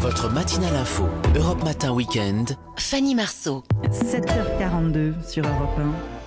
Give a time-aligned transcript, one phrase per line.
[0.00, 2.56] Votre matinale info, Europe Matin Weekend.
[2.76, 3.64] Fanny Marceau.
[3.90, 6.17] 7h42 sur Europe 1.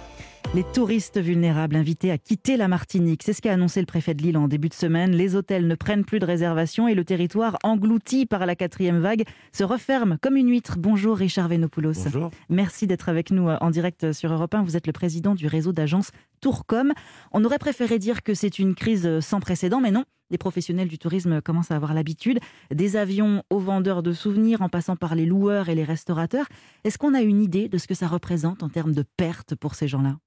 [0.54, 4.22] Les touristes vulnérables invités à quitter la Martinique, c'est ce qu'a annoncé le préfet de
[4.22, 5.12] Lille en début de semaine.
[5.12, 9.24] Les hôtels ne prennent plus de réservations et le territoire, englouti par la quatrième vague,
[9.54, 10.76] se referme comme une huître.
[10.78, 12.04] Bonjour Richard Venopoulos.
[12.04, 12.32] Bonjour.
[12.50, 14.64] Merci d'être avec nous euh, en direct sur Europe 1.
[14.64, 16.12] Vous êtes le président du réseau d'agences
[16.42, 16.92] Tourcom.
[17.32, 20.04] On aurait préféré dire que c'est une crise sans précédent, mais non.
[20.32, 22.40] Les professionnels du tourisme commencent à avoir l'habitude.
[22.74, 26.48] Des avions aux vendeurs de souvenirs en passant par les loueurs et les restaurateurs.
[26.84, 29.76] Est-ce qu'on a une idée de ce que ça représente en termes de pertes pour
[29.76, 30.18] ces gens-là?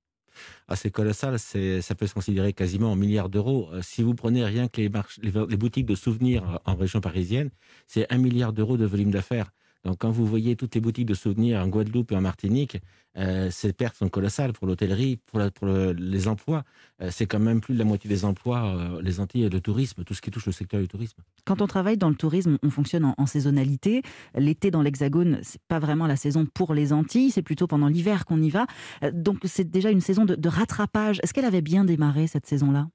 [0.74, 3.70] C'est colossal, ça peut se considérer quasiment en milliards d'euros.
[3.73, 4.91] Euh, si vous prenez rien que les,
[5.23, 7.51] les boutiques de souvenirs en région parisienne,
[7.87, 9.51] c'est un milliard d'euros de volume d'affaires.
[9.84, 12.79] Donc, quand vous voyez toutes les boutiques de souvenirs en Guadeloupe et en Martinique,
[13.16, 16.65] euh, ces pertes sont colossales pour l'hôtellerie, pour, les emplois.
[17.01, 20.02] Euh, c'est quand même plus de la moitié des emplois, euh, les Antilles, le tourisme,
[20.05, 21.19] tout ce qui touche le secteur du tourisme.
[21.45, 24.02] Quand on travaille dans le tourisme, on fonctionne en, saisonnalité.
[24.34, 28.24] L'été dans l'Hexagone, c'est pas vraiment la saison pour les Antilles, c'est plutôt pendant l'hiver
[28.24, 28.66] qu'on y va.
[29.12, 31.21] donc, c'est déjà une saison de rattrapage.
[31.23, 32.88] Est-ce qu'elle avait bien démarré cette saison-là?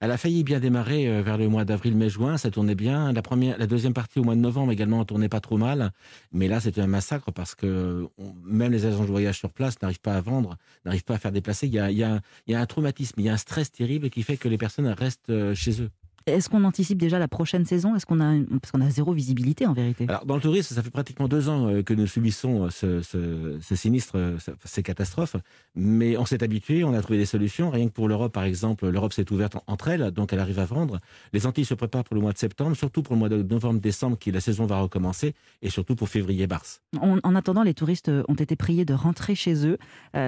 [0.00, 3.12] Elle a failli bien démarrer euh, vers le mois d'avril, mai, juin, ça tournait bien.
[3.12, 5.92] La première, la deuxième partie au mois de novembre également tournait pas trop mal,
[6.32, 8.08] mais là c'était un massacre parce que
[8.44, 11.32] même les agents de voyage sur place n'arrivent pas à vendre, n'arrivent pas à faire
[11.32, 11.66] déplacer.
[11.66, 14.58] Il y a, un traumatisme, il y a un stress terrible qui fait que les
[14.58, 15.90] personnes restent euh, chez eux.
[16.26, 17.94] Est-ce qu'on anticipe déjà la prochaine saison?
[17.96, 20.82] Est-ce qu'on a parce qu'on a zéro visibilité en vérité Alors dans le tourisme, ça
[20.82, 25.36] fait pratiquement deux ans euh, que nous subissons euh, ce, sinistre, euh, ces catastrophes,
[25.74, 27.70] mais on s'est habitué, on a trouvé des solutions.
[27.70, 30.64] Rien que pour l'Europe, par exemple, l'Europe s'est ouverte entre elles, donc elle arrive à
[30.64, 31.00] vendre.
[31.32, 34.18] Les Antilles se préparent pour le mois de septembre, surtout pour le mois de novembre-décembre,
[34.18, 36.80] qui la saison va recommencer, et surtout pour février-mars.
[37.00, 39.78] En attendant, les touristes ont été priés de rentrer chez eux,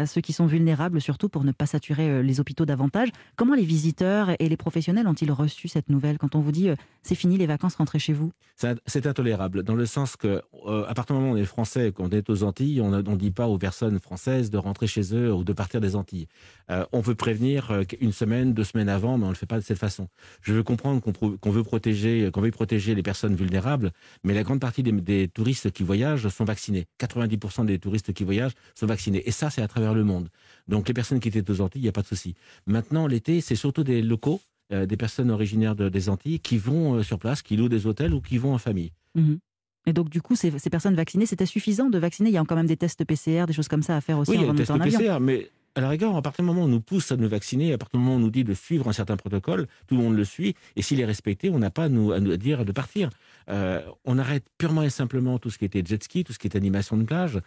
[0.06, 3.11] ceux qui sont vulnérables, surtout pour ne pas saturer les hôpitaux davantage.
[3.37, 6.77] Comment les visiteurs et les professionnels ont-ils reçu cette nouvelle quand on vous dit euh,
[7.02, 10.94] c'est fini les vacances, rentrez chez vous C'est intolérable dans le sens que euh, à
[10.94, 13.46] partir du moment où on est français, qu'on est aux Antilles, on ne dit pas
[13.46, 16.28] aux personnes françaises de rentrer chez eux ou de partir des Antilles.
[16.70, 19.59] Euh, on veut prévenir une semaine, deux semaines avant, mais on ne le fait pas
[19.59, 20.09] de cette façon.
[20.41, 23.92] Je veux comprendre qu'on veut protéger, qu'on veut protéger les personnes vulnérables,
[24.22, 26.86] mais la grande partie des, des touristes qui voyagent sont vaccinés.
[27.00, 30.28] 90% des touristes qui voyagent sont vaccinés, et ça c'est à travers le monde.
[30.69, 32.34] Donc les personnes qui étaient aux Antilles, il n'y a pas de souci.
[32.66, 34.41] Maintenant l'été, c'est surtout des locaux
[34.74, 38.12] euh, des personnes originaires des Antilles qui vont euh, sur place, qui louent des hôtels
[38.12, 38.92] ou qui vont en famille.
[39.14, 39.38] Mhm.
[39.86, 42.30] Et donc, du coup, ces, personnes vaccinées, c'était suffisant de vacciner?
[42.30, 44.32] Il y a quand même des tests PCR, des choses comme ça à faire aussi
[44.32, 46.62] oui, il y a des tests PCR, mais à la rigueur, à partir du moment
[46.62, 48.44] où on nous pousse à nous vacciner, à partir du moment où on nous dit
[48.44, 51.58] de suivre un certain protocole, tout le monde le suit, et s'il est respecté, on
[51.58, 53.10] n'a pas à nous, à nous dire de partir.
[53.50, 56.46] Euh, on arrête purement et simplement tout ce qui était jet ski, tout ce qui
[56.46, 57.40] est animation de plage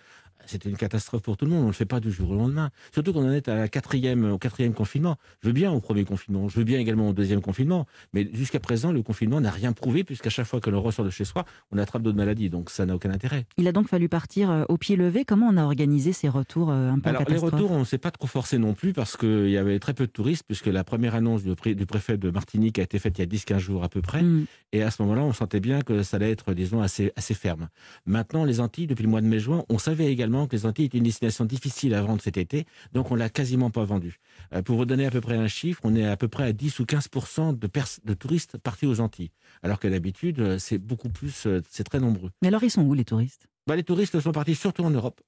[0.48, 1.62] c'était une catastrophe pour tout le monde.
[1.62, 2.70] On ne le fait pas du jour au lendemain.
[2.94, 5.18] Surtout qu'on en est à la quatrième, au quatrième confinement.
[5.42, 7.86] Je veux bien au premier confinement, je veux bien également au deuxième confinement.
[8.14, 11.10] Mais jusqu'à présent, le confinement n'a rien prouvé, puisqu'à chaque fois que l'on ressort de
[11.10, 12.50] chez soi, on attrape d'autres maladies.
[12.50, 13.46] Donc ça n'a aucun intérêt.
[13.58, 15.26] Il a donc fallu partir euh, au pied levé.
[15.26, 17.98] Comment on a organisé ces retours euh, un peu Alors, les retours, on ne s'est
[17.98, 20.84] pas trop forcé non plus, parce qu'il y avait très peu de touristes, puisque la
[20.84, 21.56] première annonce du,
[21.86, 24.22] préfet de Martinique a été faite il y a 10-15 jours à peu près.
[24.22, 24.46] Mm.
[24.74, 27.70] Et à ce moment-là, on sentait bien que ça allait être, disons, assez, assez ferme.
[28.06, 30.98] Maintenant, les Antilles, depuis le mois de mai-juin, on savait également que les Antilles étaient
[30.98, 34.20] une destination difficile à vendre cet été, donc on l'a quasiment pas vendu.
[34.54, 36.54] Euh, pour vous donner à peu près un chiffre, on est à peu près à
[36.54, 37.10] 10 ou 15
[37.54, 37.70] de,
[38.04, 39.32] de touristes partis aux Antilles,
[39.64, 42.32] alors que d'habitude, euh, c'est beaucoup plus, euh, c'est très nombreux.
[42.42, 43.48] Mais alors, ils sont où les touristes?
[43.68, 45.22] Bah, Les touristes sont partis surtout en Europe.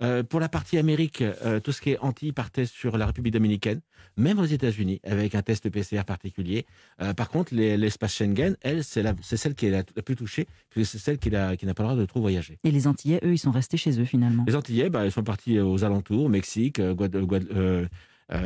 [0.00, 3.32] Euh, pour la partie Amérique, euh, tout ce qui est anti partait sur la République
[3.32, 3.80] dominicaine,
[4.16, 6.66] même aux États-Unis, avec un test PCR particulier.
[7.02, 10.98] Euh, par contre, l'espace Schengen, elle, c'est celle qui est la, plus touchée, puisque c'est
[10.98, 12.58] celle qui n'a pas le droit de trop voyager.
[12.64, 15.24] Et les Antillais, eux, ils sont restés chez eux finalement Les Antillais, bah, ils sont
[15.24, 16.80] partis aux alentours, Mexique,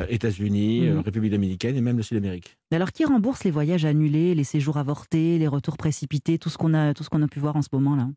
[0.09, 0.99] États-Unis, mmh.
[1.01, 2.57] République dominicaine et même le Sud-Amérique.
[2.71, 6.73] Alors, qui rembourse les voyages annulés, les séjours avortés, les retours précipités, tout ce qu'on
[6.73, 8.09] a, tout ce qu'on a pu voir en ce moment-là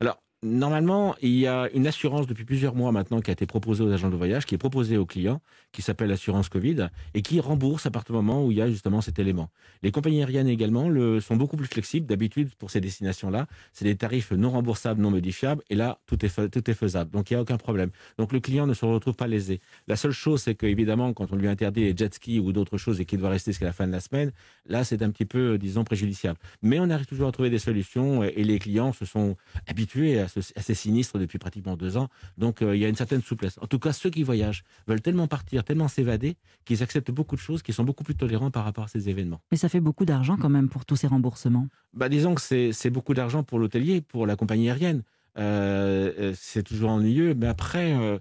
[0.00, 3.82] Alors, Normalement, il y a une assurance depuis plusieurs mois maintenant qui a été proposée
[3.82, 5.40] aux agents de voyage, qui est proposée aux clients,
[5.72, 8.68] qui s'appelle l'assurance Covid, et qui rembourse à partir du moment où il y a
[8.68, 9.48] justement cet élément.
[9.82, 12.06] Les compagnies aériennes également le, sont beaucoup plus flexibles.
[12.06, 16.50] D'habitude, pour ces destinations-là, c'est des tarifs non remboursables, non modifiables, et là, tout est,
[16.50, 17.10] tout est faisable.
[17.10, 17.88] Donc, il n'y a aucun problème.
[18.18, 19.62] Donc, le client ne se retrouve pas lésé.
[19.88, 23.00] La seule chose, c'est qu'évidemment, quand on lui interdit les jet skis ou d'autres choses
[23.00, 24.30] et qu'il doit rester jusqu'à la fin de la semaine,
[24.66, 26.38] là, c'est un petit peu, disons, préjudiciable.
[26.60, 30.28] Mais on arrive toujours à trouver des solutions, et les clients se sont habitués à
[30.56, 32.08] assez sinistre depuis pratiquement deux ans.
[32.38, 33.58] Donc euh, il y a une certaine souplesse.
[33.60, 37.40] En tout cas, ceux qui voyagent veulent tellement partir, tellement s'évader, qu'ils acceptent beaucoup de
[37.40, 39.40] choses, qui sont beaucoup plus tolérants par rapport à ces événements.
[39.50, 41.68] Mais ça fait beaucoup d'argent quand même pour tous ces remboursements.
[41.92, 45.02] Bah, disons que c'est beaucoup d'argent pour l'hôtelier, pour la compagnie aérienne.
[45.36, 48.20] Euh, euh, c'est toujours ennuyeux, mais après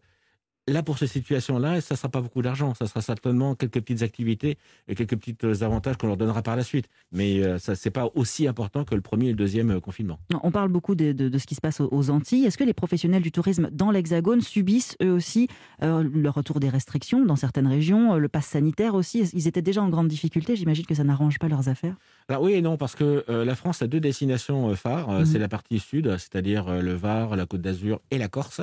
[0.70, 2.74] Là, pour cette situation-là, ça ne sera pas beaucoup d'argent.
[2.74, 4.58] Ça sera certainement quelques petites activités
[4.88, 6.88] et quelques petits euh, avantages qu'on leur donnera par la suite.
[7.12, 9.80] Mais euh, ça, ce n'est pas aussi important que le premier et le deuxième euh,
[9.82, 10.20] confinement.
[10.42, 12.46] On parle beaucoup de, de, ce qui se passe aux, Antilles.
[12.46, 15.50] Est-ce que les professionnels du tourisme dans l'Hexagone subissent eux aussi
[15.82, 19.30] le retour des restrictions dans certaines régions, le pass sanitaire aussi?
[19.34, 20.56] Ils étaient déjà en grande difficulté?
[20.56, 21.96] J'imagine que ça n'arrange pas leurs affaires.
[22.30, 25.26] Alors oui et non, parce que la France a deux destinations phares.
[25.26, 28.62] C'est la partie sud, c'est-à-dire le Var, la Côte d'Azur et la Corse.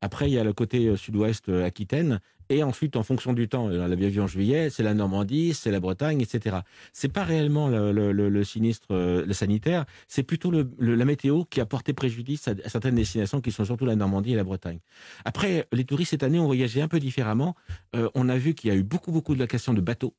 [0.00, 2.20] Après, il y a le côté euh, sud-ouest euh, Aquitaine.
[2.50, 5.52] Et ensuite, en fonction du temps, on l'a bien vu en juillet, c'est la Normandie,
[5.52, 6.56] c'est la Bretagne, etc.
[6.94, 11.92] C'est pas réellement le, sinistre, euh, le sanitaire, c'est plutôt la météo qui a porté
[11.92, 14.78] préjudice à, certaines destinations qui sont surtout la Normandie et la Bretagne.
[15.26, 17.54] Après, les touristes cette année ont voyagé un peu différemment.
[18.14, 20.14] on a vu qu'il y a eu beaucoup, beaucoup de locations de bateaux.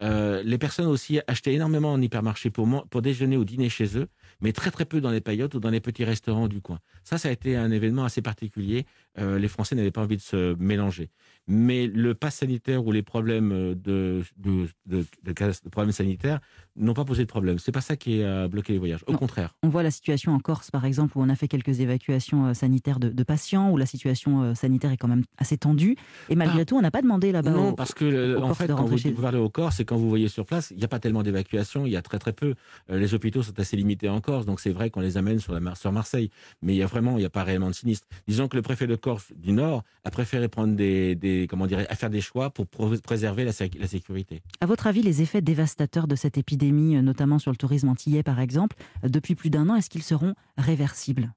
[0.00, 4.08] les personnes aussi achetaient énormément en hypermarché pour, pour déjeuner ou dîner chez eux
[4.40, 6.78] mais très très peu dans les paillotes ou dans les petits restaurants du coin.
[7.04, 8.86] Ça, ça a été un événement assez particulier.
[9.18, 11.10] Euh, les Français n'avaient pas envie de se mélanger.
[11.46, 16.40] Mais le pass sanitaire ou les problèmes de, de, de, de problèmes sanitaires
[16.76, 17.58] n'ont pas posé de problème.
[17.58, 19.02] C'est pas ça qui a bloqué les voyages.
[19.06, 19.54] Au contraire.
[19.62, 22.54] On voit la situation en Corse, par exemple, où on a fait quelques évacuations euh,
[22.54, 25.96] sanitaires de, patients, où la situation euh, sanitaire est quand même assez tendue.
[26.28, 26.64] Et malgré ah.
[26.66, 27.50] tout, on n'a pas demandé là-bas.
[27.50, 30.28] Non, parce que en fait, quand vous, vous parlez au Corse, et quand vous voyez
[30.28, 31.86] sur place, il n'y a pas tellement d'évacuations.
[31.86, 32.54] Il y a très très peu.
[32.90, 35.92] les hôpitaux sont assez limités encore donc c'est vrai qu'on les amène sur, la, sur
[35.92, 36.30] Marseille.
[36.62, 38.06] Mais il y a vraiment, il n'y a pas réellement de sinistre.
[38.26, 42.10] Disons que le préfet de Corse du Nord a préféré prendre des, comment à faire
[42.10, 42.66] des choix pour
[43.02, 44.42] préserver la, la sécurité.
[44.60, 48.22] À votre avis, les effets dévastateurs de cette épidémie, euh, notamment sur le tourisme antillais
[48.22, 51.32] par exemple, euh, depuis plus d'un an, est-ce qu'ils seront réversibles?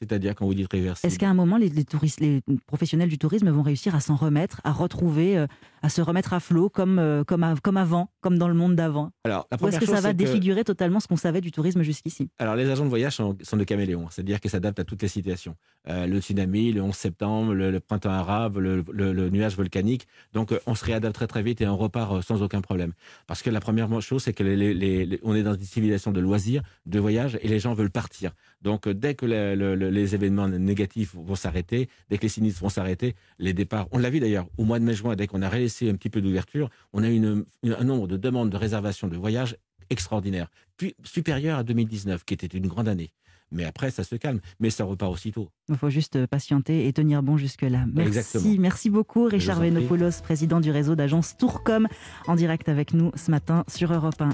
[0.00, 1.06] C'est-à-dire quand vous dites réversible.
[1.06, 4.60] Est-ce qu'à un moment, les, touristes, les professionnels du tourisme vont réussir à s'en remettre,
[4.64, 5.46] à retrouver, euh,
[5.82, 9.10] à se remettre à flot comme, euh, comme, comme avant, comme dans le monde d'avant?
[9.24, 12.28] Alors, Ou est-ce que ça va défigurer totalement ce qu'on savait du tourisme jusqu'ici?
[12.38, 15.08] Alors, les agents de voyage sont, sont des caméléons, c'est-à-dire qu'ils s'adaptent à toutes les
[15.08, 15.56] situations.
[15.88, 20.06] Euh, le tsunami, le 11 septembre, le, printemps arabe, le, nuage volcanique.
[20.32, 22.92] Donc, on se réadapte très très vite et on repart sans aucun problème.
[23.26, 26.62] Parce que la première chose, c'est que les, on est dans une civilisation de loisirs,
[26.84, 28.32] de voyage, et les gens veulent partir.
[28.62, 33.14] Donc, dès que le les événements négatifs vont s'arrêter, dès que les sinistres vont s'arrêter,
[33.38, 33.88] les départs.
[33.92, 36.20] On l'a vu d'ailleurs au mois de mai-juin, dès qu'on a relaissé un petit peu
[36.20, 39.56] d'ouverture, on a eu un nombre de demandes de réservation de voyages
[39.90, 43.12] extraordinaire, puis supérieur à 2019, qui était une grande année.
[43.52, 44.40] Mais après, ça se calme.
[44.58, 45.50] Mais ça repart aussitôt.
[45.68, 47.84] Il faut juste patienter et tenir bon jusque-là.
[47.92, 48.58] Merci.
[48.58, 51.86] Merci beaucoup, Richard Venopoulos, président du réseau d'agence Tourcom,
[52.26, 54.30] en direct avec nous ce matin sur Europe 1.